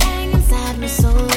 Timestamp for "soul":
0.86-1.31